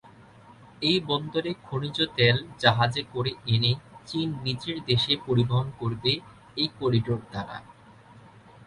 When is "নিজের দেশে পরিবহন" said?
4.43-5.67